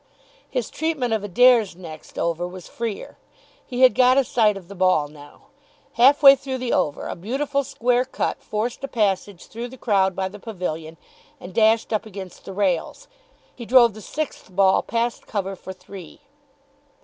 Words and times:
His 0.49 0.71
treatment 0.71 1.13
of 1.13 1.23
Adair's 1.23 1.75
next 1.75 2.17
over 2.17 2.47
was 2.47 2.67
freer. 2.67 3.19
He 3.63 3.81
had 3.83 3.93
got 3.93 4.17
a 4.17 4.23
sight 4.23 4.57
of 4.57 4.67
the 4.67 4.73
ball 4.73 5.07
now. 5.07 5.49
Half 5.93 6.23
way 6.23 6.35
through 6.35 6.57
the 6.57 6.73
over 6.73 7.07
a 7.07 7.15
beautiful 7.15 7.63
square 7.63 8.03
cut 8.03 8.41
forced 8.41 8.83
a 8.83 8.87
passage 8.87 9.45
through 9.45 9.67
the 9.67 9.77
crowd 9.77 10.15
by 10.15 10.27
the 10.27 10.39
pavilion, 10.39 10.97
and 11.39 11.53
dashed 11.53 11.93
up 11.93 12.07
against 12.07 12.45
the 12.45 12.53
rails. 12.53 13.07
He 13.53 13.63
drove 13.67 13.93
the 13.93 14.01
sixth 14.01 14.49
ball 14.51 14.81
past 14.81 15.27
cover 15.27 15.55
for 15.55 15.71
three. 15.71 16.21